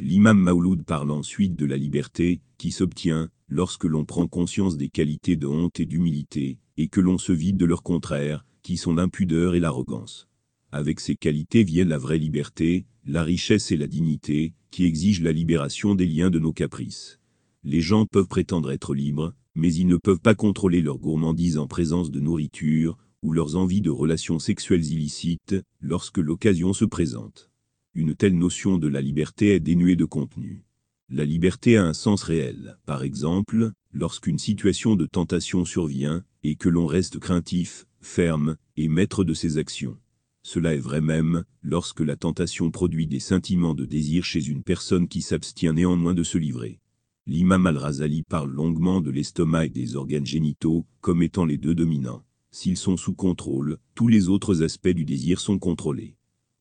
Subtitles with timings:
[0.00, 5.36] L'imam Maouloud parle ensuite de la liberté, qui s'obtient, lorsque l'on prend conscience des qualités
[5.36, 9.54] de honte et d'humilité, et que l'on se vide de leurs contraires, qui sont l'impudeur
[9.54, 10.26] et l'arrogance.
[10.72, 15.30] Avec ces qualités viennent la vraie liberté, la richesse et la dignité, qui exigent la
[15.30, 17.20] libération des liens de nos caprices.
[17.62, 21.68] Les gens peuvent prétendre être libres, mais ils ne peuvent pas contrôler leur gourmandise en
[21.68, 27.52] présence de nourriture, ou leurs envies de relations sexuelles illicites, lorsque l'occasion se présente.
[27.96, 30.64] Une telle notion de la liberté est dénuée de contenu.
[31.10, 36.68] La liberté a un sens réel, par exemple, lorsqu'une situation de tentation survient, et que
[36.68, 39.96] l'on reste craintif, ferme, et maître de ses actions.
[40.42, 45.06] Cela est vrai même, lorsque la tentation produit des sentiments de désir chez une personne
[45.06, 46.80] qui s'abstient néanmoins de se livrer.
[47.28, 52.24] L'imam al-Razali parle longuement de l'estomac et des organes génitaux, comme étant les deux dominants.
[52.50, 56.16] S'ils sont sous contrôle, tous les autres aspects du désir sont contrôlés.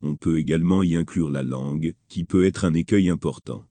[0.05, 3.65] On peut également y inclure la langue, qui peut être un écueil important.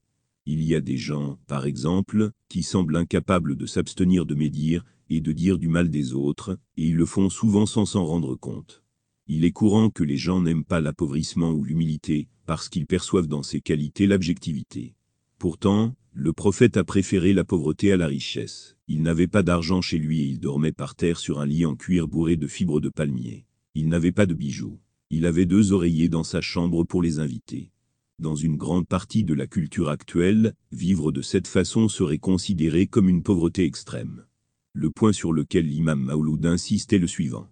[0.47, 5.21] Il y a des gens, par exemple, qui semblent incapables de s'abstenir de médire et
[5.21, 8.83] de dire du mal des autres, et ils le font souvent sans s'en rendre compte.
[9.27, 13.43] Il est courant que les gens n'aiment pas l'appauvrissement ou l'humilité, parce qu'ils perçoivent dans
[13.43, 14.95] ces qualités l'abjectivité.
[15.37, 18.79] Pourtant, le prophète a préféré la pauvreté à la richesse.
[18.89, 21.77] Il n'avait pas d'argent chez lui et il dormait par terre sur un lit en
[21.77, 23.45] cuir bourré de fibres de palmier.
[23.75, 24.81] Il n'avait pas de bijoux.
[25.15, 27.71] Il avait deux oreillers dans sa chambre pour les invités.
[28.19, 33.11] Dans une grande partie de la culture actuelle, vivre de cette façon serait considéré comme
[33.11, 34.25] une pauvreté extrême.
[34.73, 37.51] Le point sur lequel l'imam Maouloud insiste est le suivant.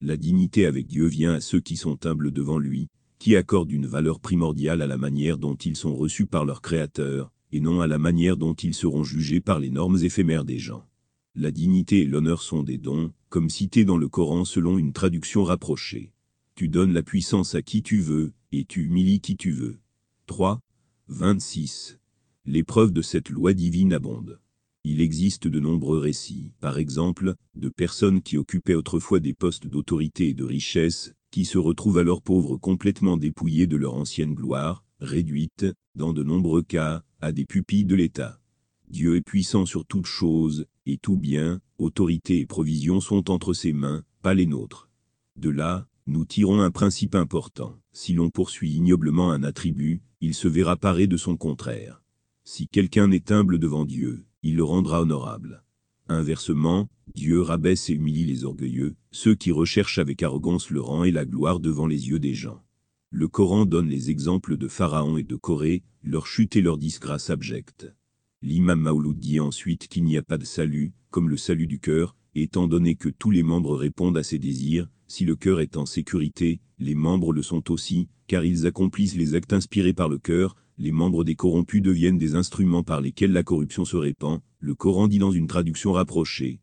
[0.00, 3.86] La dignité avec Dieu vient à ceux qui sont humbles devant lui, qui accordent une
[3.86, 7.86] valeur primordiale à la manière dont ils sont reçus par leur Créateur, et non à
[7.86, 10.86] la manière dont ils seront jugés par les normes éphémères des gens.
[11.34, 15.44] La dignité et l'honneur sont des dons, comme cité dans le Coran selon une traduction
[15.44, 16.14] rapprochée.
[16.62, 19.80] Tu donnes la puissance à qui tu veux, et tu humilies qui tu veux.
[20.26, 20.60] 3.
[21.08, 21.98] 26.
[22.46, 24.38] L'épreuve de cette loi divine abonde.
[24.84, 30.28] Il existe de nombreux récits, par exemple, de personnes qui occupaient autrefois des postes d'autorité
[30.28, 35.66] et de richesse, qui se retrouvent alors pauvres complètement dépouillés de leur ancienne gloire, réduites,
[35.96, 38.40] dans de nombreux cas, à des pupilles de l'État.
[38.88, 43.72] Dieu est puissant sur toutes choses, et tout bien, autorité et provision sont entre ses
[43.72, 44.88] mains, pas les nôtres.
[45.34, 47.78] De là, nous tirons un principe important.
[47.92, 52.02] Si l'on poursuit ignoblement un attribut, il se verra paré de son contraire.
[52.44, 55.62] Si quelqu'un est humble devant Dieu, il le rendra honorable.
[56.08, 61.12] Inversement, Dieu rabaisse et humilie les orgueilleux, ceux qui recherchent avec arrogance le rang et
[61.12, 62.62] la gloire devant les yeux des gens.
[63.10, 67.30] Le Coran donne les exemples de Pharaon et de Corée, leur chute et leur disgrâce
[67.30, 67.94] abjecte.
[68.42, 72.16] L'imam Maouloud dit ensuite qu'il n'y a pas de salut, comme le salut du cœur,
[72.34, 75.86] étant donné que tous les membres répondent à ses désirs, si le cœur est en
[75.86, 80.56] sécurité, les membres le sont aussi, car ils accomplissent les actes inspirés par le cœur,
[80.78, 85.08] les membres des corrompus deviennent des instruments par lesquels la corruption se répand, le Coran
[85.08, 86.60] dit dans une traduction rapprochée.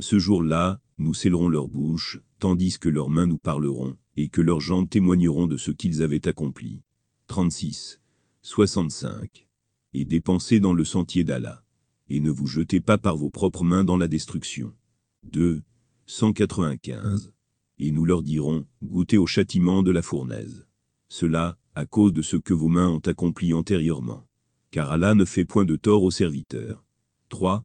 [0.00, 4.60] Ce jour-là, nous scellerons leur bouche, tandis que leurs mains nous parleront, et que leurs
[4.60, 6.82] jambes témoigneront de ce qu'ils avaient accompli.
[7.28, 8.00] 36.
[8.42, 9.48] 65.
[9.94, 11.64] Et dépensez dans le sentier d'Allah.
[12.08, 14.72] Et ne vous jetez pas par vos propres mains dans la destruction.
[15.24, 15.62] 2.
[16.06, 17.32] 195
[17.78, 20.66] et nous leur dirons, goûtez au châtiment de la fournaise.
[21.08, 24.26] Cela, à cause de ce que vos mains ont accompli antérieurement.
[24.70, 26.84] Car Allah ne fait point de tort aux serviteurs.
[27.28, 27.64] 3.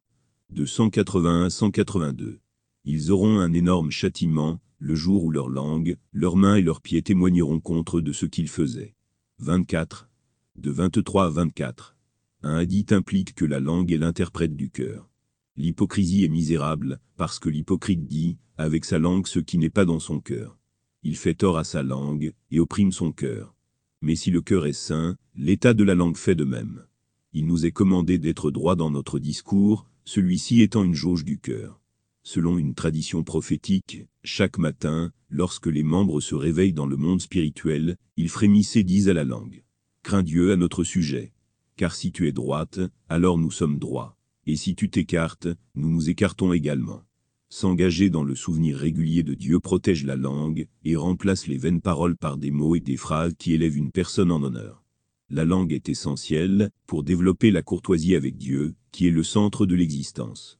[0.50, 2.38] De 181-182.
[2.84, 7.02] Ils auront un énorme châtiment, le jour où leur langue, leurs mains et leurs pieds
[7.02, 8.94] témoigneront contre de ce qu'ils faisaient.
[9.38, 10.08] 24.
[10.56, 11.96] De 23 à 24.
[12.42, 15.08] Un hadith implique que la langue est l'interprète du cœur.
[15.56, 20.00] L'hypocrisie est misérable, parce que l'hypocrite dit, avec sa langue ce qui n'est pas dans
[20.00, 20.58] son cœur.
[21.04, 23.54] Il fait tort à sa langue, et opprime son cœur.
[24.02, 26.84] Mais si le cœur est sain, l'état de la langue fait de même.
[27.32, 31.80] Il nous est commandé d'être droit dans notre discours, celui-ci étant une jauge du cœur.
[32.24, 37.96] Selon une tradition prophétique, chaque matin, lorsque les membres se réveillent dans le monde spirituel,
[38.16, 39.62] ils frémissent et disent à la langue.
[40.02, 41.32] Crains Dieu à notre sujet.
[41.76, 44.13] Car si tu es droite, alors nous sommes droits
[44.46, 47.02] et si tu t'écartes, nous nous écartons également.
[47.48, 52.16] S'engager dans le souvenir régulier de Dieu protège la langue et remplace les vaines paroles
[52.16, 54.82] par des mots et des phrases qui élèvent une personne en honneur.
[55.30, 59.74] La langue est essentielle pour développer la courtoisie avec Dieu, qui est le centre de
[59.74, 60.58] l'existence.